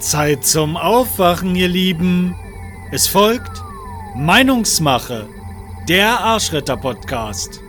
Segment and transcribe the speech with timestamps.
[0.00, 2.36] Zeit zum Aufwachen, ihr Lieben.
[2.92, 3.62] Es folgt
[4.14, 5.28] Meinungsmache,
[5.88, 7.60] der Arschretter-Podcast.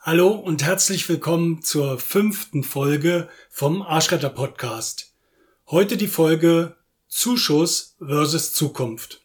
[0.00, 5.14] Hallo und herzlich willkommen zur fünften Folge vom Arschretter-Podcast.
[5.70, 6.76] Heute die Folge
[7.06, 9.24] Zuschuss versus Zukunft.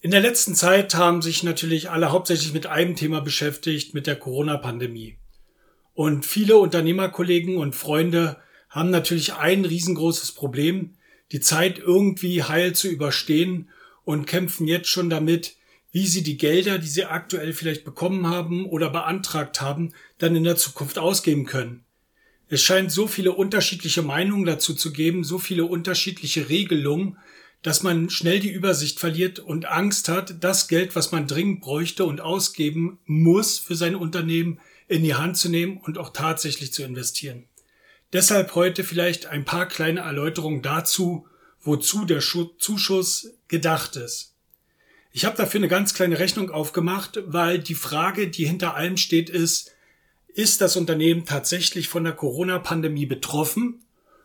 [0.00, 4.16] In der letzten Zeit haben sich natürlich alle hauptsächlich mit einem Thema beschäftigt, mit der
[4.16, 5.19] Corona-Pandemie.
[5.94, 8.38] Und viele Unternehmerkollegen und Freunde
[8.68, 10.94] haben natürlich ein riesengroßes Problem,
[11.32, 13.68] die Zeit irgendwie heil zu überstehen
[14.04, 15.56] und kämpfen jetzt schon damit,
[15.92, 20.44] wie sie die Gelder, die sie aktuell vielleicht bekommen haben oder beantragt haben, dann in
[20.44, 21.84] der Zukunft ausgeben können.
[22.48, 27.16] Es scheint so viele unterschiedliche Meinungen dazu zu geben, so viele unterschiedliche Regelungen,
[27.62, 32.04] dass man schnell die Übersicht verliert und Angst hat, das Geld, was man dringend bräuchte
[32.04, 34.58] und ausgeben muss für sein Unternehmen,
[34.90, 37.44] in die Hand zu nehmen und auch tatsächlich zu investieren.
[38.12, 41.28] Deshalb heute vielleicht ein paar kleine Erläuterungen dazu,
[41.62, 44.34] wozu der Zuschuss gedacht ist.
[45.12, 49.30] Ich habe dafür eine ganz kleine Rechnung aufgemacht, weil die Frage, die hinter allem steht,
[49.30, 49.70] ist,
[50.34, 53.82] ist das Unternehmen tatsächlich von der Corona-Pandemie betroffen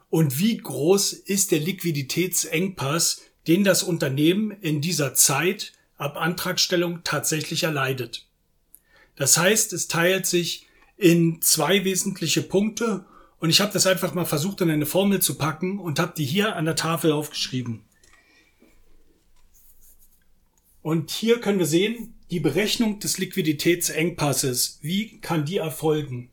[0.09, 7.63] und wie groß ist der Liquiditätsengpass, den das Unternehmen in dieser Zeit ab Antragstellung tatsächlich
[7.63, 8.24] erleidet.
[9.15, 13.05] Das heißt, es teilt sich in zwei wesentliche Punkte
[13.39, 16.25] und ich habe das einfach mal versucht in eine Formel zu packen und habe die
[16.25, 17.81] hier an der Tafel aufgeschrieben.
[20.81, 24.79] Und hier können wir sehen, die Berechnung des Liquiditätsengpasses.
[24.81, 26.29] Wie kann die erfolgen?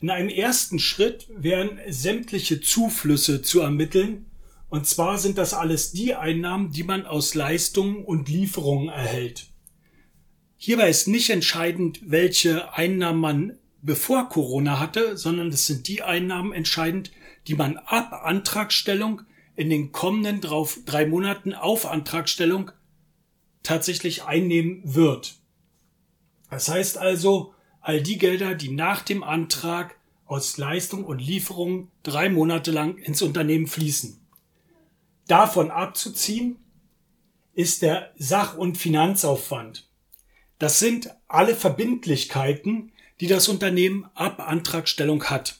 [0.00, 4.26] In einem ersten Schritt wären sämtliche Zuflüsse zu ermitteln.
[4.68, 9.51] Und zwar sind das alles die Einnahmen, die man aus Leistungen und Lieferungen erhält.
[10.64, 16.52] Hierbei ist nicht entscheidend, welche Einnahmen man bevor Corona hatte, sondern es sind die Einnahmen
[16.52, 17.10] entscheidend,
[17.48, 19.22] die man ab Antragstellung
[19.56, 20.40] in den kommenden
[20.86, 22.70] drei Monaten auf Antragstellung
[23.64, 25.34] tatsächlich einnehmen wird.
[26.48, 29.96] Das heißt also, all die Gelder, die nach dem Antrag
[30.26, 34.16] aus Leistung und Lieferung drei Monate lang ins Unternehmen fließen.
[35.26, 36.54] Davon abzuziehen
[37.52, 39.88] ist der Sach- und Finanzaufwand.
[40.62, 45.56] Das sind alle Verbindlichkeiten, die das Unternehmen ab Antragstellung hat.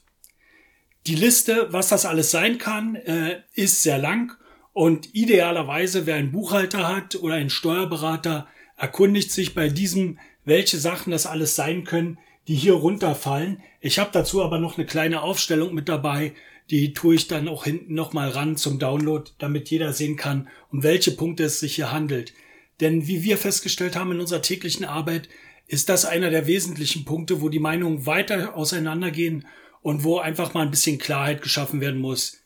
[1.08, 4.36] Die Liste, was das alles sein kann, äh, ist sehr lang
[4.72, 8.46] und idealerweise, wer einen Buchhalter hat oder einen Steuerberater,
[8.76, 13.60] erkundigt sich bei diesem welche Sachen das alles sein können, die hier runterfallen.
[13.80, 16.32] Ich habe dazu aber noch eine kleine Aufstellung mit dabei,
[16.70, 20.84] die tue ich dann auch hinten nochmal ran zum Download, damit jeder sehen kann, um
[20.84, 22.34] welche Punkte es sich hier handelt.
[22.80, 25.28] Denn wie wir festgestellt haben in unserer täglichen Arbeit,
[25.66, 29.46] ist das einer der wesentlichen Punkte, wo die Meinungen weiter auseinandergehen
[29.80, 32.38] und wo einfach mal ein bisschen Klarheit geschaffen werden muss.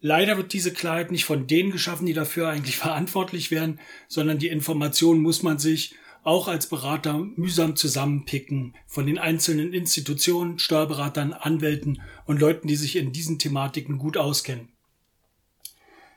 [0.00, 3.78] Leider wird diese Klarheit nicht von denen geschaffen, die dafür eigentlich verantwortlich wären,
[4.08, 5.94] sondern die Information muss man sich
[6.24, 12.96] auch als Berater mühsam zusammenpicken von den einzelnen Institutionen, Steuerberatern, Anwälten und Leuten, die sich
[12.96, 14.68] in diesen Thematiken gut auskennen.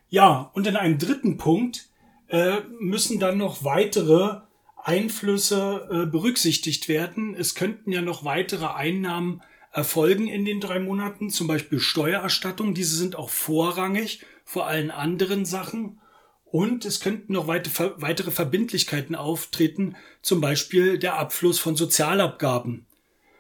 [0.09, 1.89] Ja, und in einem dritten Punkt
[2.35, 4.41] äh, müssen dann noch weitere
[4.75, 7.34] Einflüsse äh, berücksichtigt werden.
[7.34, 9.41] Es könnten ja noch weitere Einnahmen
[9.72, 12.74] erfolgen in den drei Monaten, zum Beispiel Steuererstattung.
[12.74, 16.01] Diese sind auch vorrangig vor allen anderen Sachen.
[16.44, 22.85] Und es könnten noch weitere Verbindlichkeiten auftreten, zum Beispiel der Abfluss von Sozialabgaben.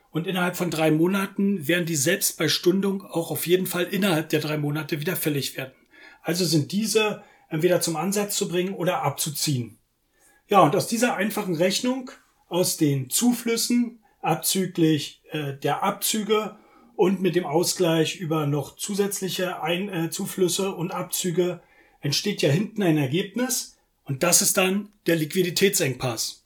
[0.09, 4.29] Und innerhalb von drei Monaten werden die selbst bei Stundung auch auf jeden Fall innerhalb
[4.29, 5.73] der drei Monate wieder fällig werden.
[6.21, 9.77] Also sind diese entweder zum Ansatz zu bringen oder abzuziehen.
[10.47, 12.11] Ja, und aus dieser einfachen Rechnung,
[12.47, 16.57] aus den Zuflüssen abzüglich äh, der Abzüge
[16.95, 21.61] und mit dem Ausgleich über noch zusätzliche Ein äh, Zuflüsse und Abzüge
[22.01, 26.45] entsteht ja hinten ein Ergebnis und das ist dann der Liquiditätsengpass.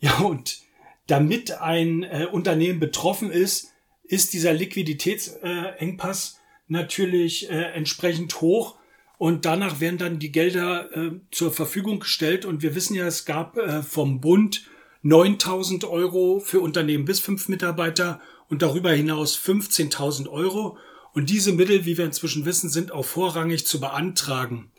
[0.00, 0.60] Ja, und
[1.06, 8.76] damit ein äh, Unternehmen betroffen ist, ist dieser Liquiditätsengpass natürlich äh, entsprechend hoch
[9.22, 13.24] und danach werden dann die Gelder äh, zur Verfügung gestellt und wir wissen ja, es
[13.24, 14.64] gab äh, vom Bund
[15.02, 20.76] 9000 Euro für Unternehmen bis fünf Mitarbeiter und darüber hinaus 15.000 Euro.
[21.12, 24.72] Und diese Mittel, wie wir inzwischen wissen, sind auch vorrangig zu beantragen.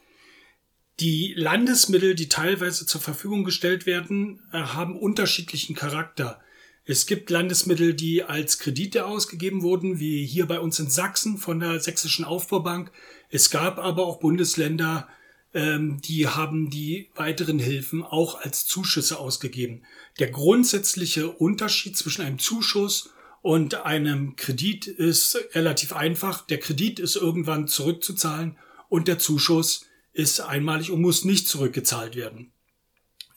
[0.99, 6.41] Die Landesmittel, die teilweise zur Verfügung gestellt werden, äh, haben unterschiedlichen Charakter.
[6.85, 11.59] Es gibt Landesmittel, die als Kredite ausgegeben wurden, wie hier bei uns in Sachsen von
[11.59, 12.91] der Sächsischen Aufbaubank.
[13.29, 15.07] Es gab aber auch Bundesländer,
[15.53, 19.83] ähm, die haben die weiteren Hilfen auch als Zuschüsse ausgegeben.
[20.19, 23.09] Der grundsätzliche Unterschied zwischen einem Zuschuss
[23.43, 26.47] Und einem Kredit ist relativ einfach.
[26.47, 28.57] Der Kredit ist irgendwann zurückzuzahlen
[28.87, 32.53] und der Zuschuss ist einmalig und muss nicht zurückgezahlt werden.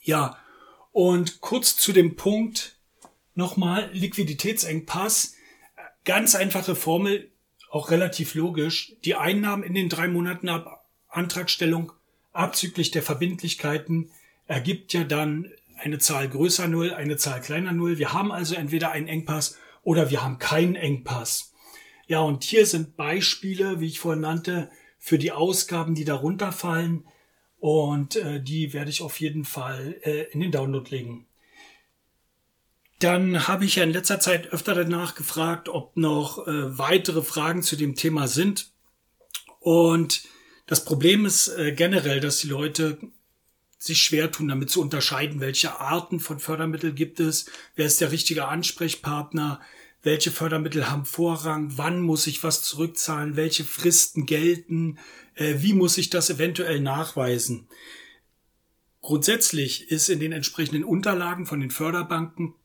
[0.01, 0.37] Ja,
[0.93, 2.76] und kurz zu dem Punkt
[3.37, 5.35] nochmal Liquiditätsengpass.
[6.03, 7.31] Ganz einfache Formel,
[7.69, 8.93] auch relativ logisch.
[9.05, 11.91] Die Einnahmen in den drei Monaten ab Antragstellung
[12.33, 14.11] abzüglich der Verbindlichkeiten
[14.45, 17.97] ergibt ja dann eine Zahl größer Null, eine Zahl kleiner Null.
[17.97, 21.53] Wir haben also entweder einen Engpass oder wir haben keinen Engpass.
[22.07, 27.05] Ja, und hier sind Beispiele, wie ich vorhin nannte, für die Ausgaben, die darunter fallen.
[27.59, 31.26] Und äh, die werde ich auf jeden Fall äh, in den Download legen.
[32.99, 37.61] Dann habe ich ja in letzter Zeit öfter danach gefragt, ob noch äh, weitere Fragen
[37.61, 38.71] zu dem Thema sind.
[39.59, 40.23] Und
[40.65, 42.97] das Problem ist äh, generell, dass die Leute
[43.77, 47.45] sich schwer tun, damit zu unterscheiden, welche Arten von Fördermittel gibt es,
[47.75, 49.61] wer ist der richtige Ansprechpartner,
[50.01, 54.97] welche Fördermittel haben Vorrang, wann muss ich was zurückzahlen, welche Fristen gelten,
[55.35, 57.67] äh, wie muss ich das eventuell nachweisen.
[59.01, 62.55] Grundsätzlich ist in den entsprechenden Unterlagen von den Förderbanken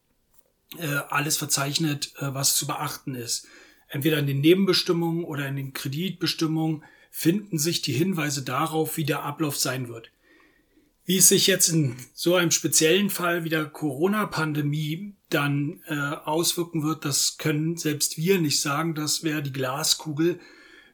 [0.79, 3.47] äh, alles verzeichnet, äh, was zu beachten ist.
[3.89, 9.23] Entweder in den Nebenbestimmungen oder in den Kreditbestimmungen finden sich die Hinweise darauf, wie der
[9.23, 10.11] Ablauf sein wird.
[11.05, 16.85] Wie es sich jetzt in so einem speziellen Fall wie der Corona-Pandemie dann äh, auswirken
[16.85, 18.95] wird, das können selbst wir nicht sagen.
[18.95, 20.39] Das wäre die Glaskugel.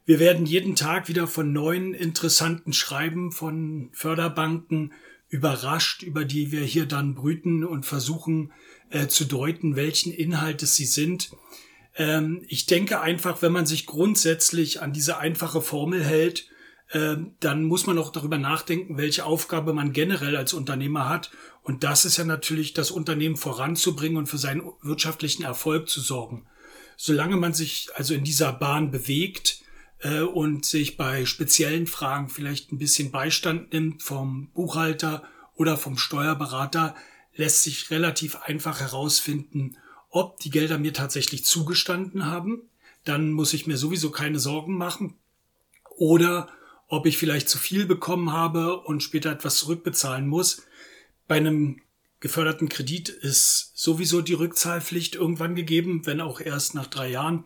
[0.05, 4.91] Wir werden jeden Tag wieder von neuen interessanten Schreiben von Förderbanken
[5.29, 8.51] überrascht, über die wir hier dann brüten und versuchen
[8.89, 11.31] äh, zu deuten, welchen Inhaltes sie sind.
[11.95, 16.47] Ähm, ich denke einfach, wenn man sich grundsätzlich an diese einfache Formel hält,
[16.89, 21.31] äh, dann muss man auch darüber nachdenken, welche Aufgabe man generell als Unternehmer hat.
[21.61, 26.45] Und das ist ja natürlich, das Unternehmen voranzubringen und für seinen wirtschaftlichen Erfolg zu sorgen.
[26.97, 29.63] Solange man sich also in dieser Bahn bewegt,
[30.01, 35.23] äh, und sich bei speziellen Fragen vielleicht ein bisschen Beistand nimmt vom Buchhalter
[35.55, 36.95] oder vom Steuerberater,
[37.35, 39.77] lässt sich relativ einfach herausfinden,
[40.09, 42.63] ob die Gelder mir tatsächlich zugestanden haben.
[43.05, 45.15] Dann muss ich mir sowieso keine Sorgen machen.
[45.97, 46.49] Oder
[46.87, 50.63] ob ich vielleicht zu viel bekommen habe und später etwas zurückbezahlen muss.
[51.27, 51.81] Bei einem
[52.19, 57.45] geförderten Kredit ist sowieso die Rückzahlpflicht irgendwann gegeben, wenn auch erst nach drei Jahren.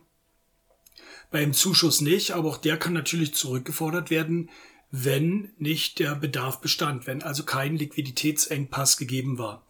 [1.30, 4.50] Beim Zuschuss nicht, aber auch der kann natürlich zurückgefordert werden,
[4.96, 9.66] wenn nicht der Bedarf bestand, wenn also kein Liquiditätsengpass gegeben war.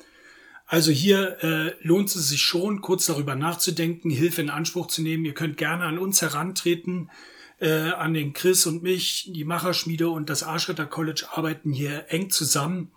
[0.67, 5.25] Also hier äh, lohnt es sich schon, kurz darüber nachzudenken, Hilfe in Anspruch zu nehmen.
[5.25, 7.11] Ihr könnt gerne an uns herantreten,
[7.59, 9.31] äh, an den Chris und mich.
[9.33, 12.91] Die Macherschmiede und das Arschritter College arbeiten hier eng zusammen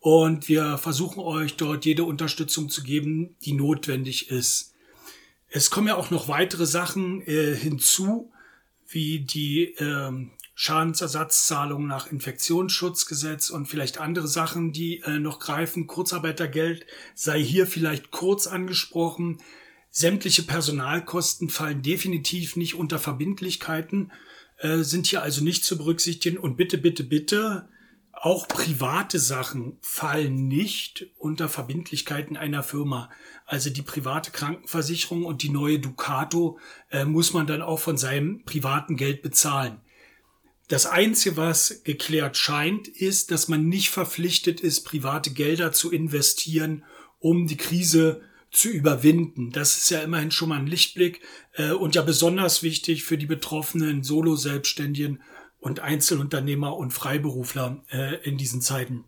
[0.00, 4.74] und wir versuchen euch dort jede Unterstützung zu geben, die notwendig ist.
[5.48, 8.30] Es kommen ja auch noch weitere Sachen äh, hinzu,
[8.86, 15.86] wie die ähm, Schadensersatzzahlung nach Infektionsschutzgesetz und vielleicht andere Sachen, die äh, noch greifen.
[15.86, 19.38] Kurzarbeitergeld sei hier vielleicht kurz angesprochen.
[19.90, 24.12] Sämtliche Personalkosten fallen definitiv nicht unter Verbindlichkeiten,
[24.58, 26.38] äh, sind hier also nicht zu berücksichtigen.
[26.38, 27.68] Und bitte, bitte, bitte,
[28.12, 33.10] auch private Sachen fallen nicht unter Verbindlichkeiten einer Firma.
[33.44, 36.58] Also die private Krankenversicherung und die neue Ducato
[36.90, 39.80] äh, muss man dann auch von seinem privaten Geld bezahlen.
[40.68, 46.84] Das Einzige, was geklärt scheint, ist, dass man nicht verpflichtet ist, private Gelder zu investieren,
[47.18, 49.50] um die Krise zu überwinden.
[49.50, 51.20] Das ist ja immerhin schon mal ein Lichtblick
[51.54, 55.20] äh, und ja besonders wichtig für die betroffenen Solo-Selbstständigen
[55.58, 59.04] und Einzelunternehmer und Freiberufler äh, in diesen Zeiten.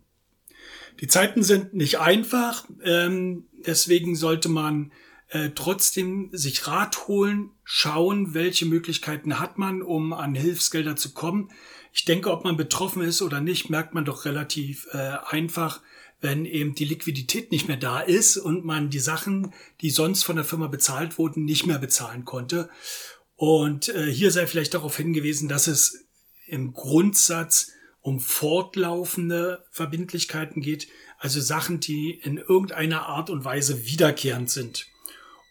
[1.01, 4.93] Die Zeiten sind nicht einfach, ähm, deswegen sollte man
[5.37, 11.51] äh, trotzdem sich Rat holen, schauen, welche Möglichkeiten hat man, um an Hilfsgelder zu kommen.
[11.93, 15.83] Ich denke, ob man betroffen ist oder nicht, merkt man doch relativ äh, einfach,
[16.21, 19.53] wenn eben die Liquidität nicht mehr da ist und man die Sachen,
[19.83, 22.71] die sonst von der Firma bezahlt wurden, nicht mehr bezahlen konnte.
[23.35, 26.07] Und äh, hier sei vielleicht darauf hingewiesen, dass es
[26.47, 30.89] im Grundsatz um fortlaufende Verbindlichkeiten geht,
[31.19, 34.87] also Sachen, die in irgendeiner Art und Weise wiederkehrend sind.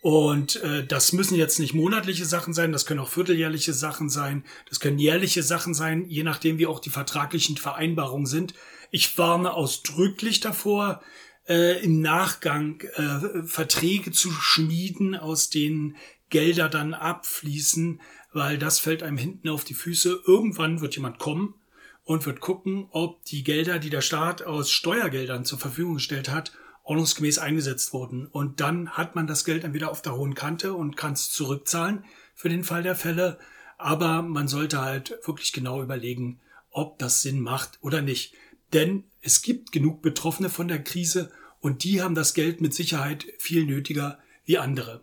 [0.05, 4.45] Und äh, das müssen jetzt nicht monatliche Sachen sein, das können auch vierteljährliche Sachen sein,
[4.69, 8.53] das können jährliche Sachen sein, je nachdem wie auch die vertraglichen Vereinbarungen sind.
[8.91, 11.01] Ich warne ausdrücklich davor,
[11.47, 15.95] äh, im Nachgang äh, Verträge zu schmieden, aus denen
[16.29, 17.99] Gelder dann abfließen,
[18.31, 20.21] weil das fällt einem hinten auf die Füße.
[20.27, 21.55] Irgendwann wird jemand kommen
[22.03, 26.51] und wird gucken, ob die Gelder, die der Staat aus Steuergeldern zur Verfügung gestellt hat,
[26.85, 28.27] ordnungsgemäß eingesetzt wurden.
[28.27, 31.31] Und dann hat man das Geld dann wieder auf der hohen Kante und kann es
[31.31, 33.37] zurückzahlen für den Fall der Fälle.
[33.77, 36.39] Aber man sollte halt wirklich genau überlegen,
[36.69, 38.35] ob das Sinn macht oder nicht.
[38.71, 43.25] Denn es gibt genug Betroffene von der Krise und die haben das Geld mit Sicherheit
[43.39, 45.01] viel nötiger wie andere.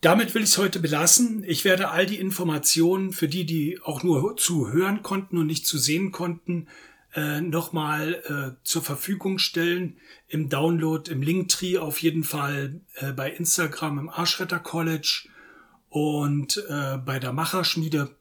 [0.00, 1.44] Damit will ich es heute belassen.
[1.44, 5.66] Ich werde all die Informationen für die, die auch nur zu hören konnten und nicht
[5.66, 6.68] zu sehen konnten,
[7.14, 9.98] äh, nochmal äh, zur Verfügung stellen.
[10.26, 15.28] Im Download, im Linktree auf jeden Fall äh, bei Instagram im Arschretter College
[15.88, 18.16] und äh, bei der Macherschmiede.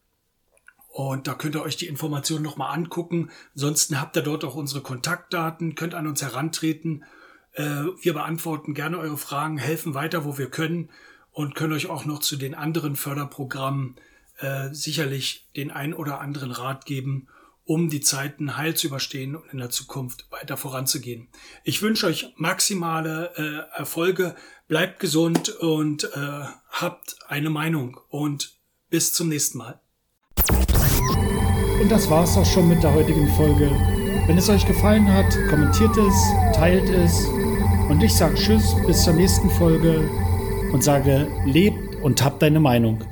[0.90, 3.32] Und da könnt ihr euch die Informationen nochmal angucken.
[3.56, 7.04] Ansonsten habt ihr dort auch unsere Kontaktdaten, könnt an uns herantreten.
[7.54, 10.92] Äh, wir beantworten gerne eure Fragen, helfen weiter, wo wir können
[11.32, 13.96] und können euch auch noch zu den anderen Förderprogrammen
[14.38, 17.28] äh, sicherlich den ein oder anderen Rat geben
[17.66, 21.30] um die Zeiten heil zu überstehen und in der Zukunft weiter voranzugehen.
[21.64, 24.36] Ich wünsche euch maximale äh, Erfolge,
[24.68, 28.58] bleibt gesund und äh, habt eine Meinung und
[28.90, 29.80] bis zum nächsten Mal.
[31.82, 33.70] Und das war's auch schon mit der heutigen Folge.
[34.28, 37.26] Wenn es euch gefallen hat, kommentiert es, teilt es
[37.90, 40.10] und ich sage Tschüss bis zur nächsten Folge
[40.72, 43.04] und sage, lebt und habt deine Meinung.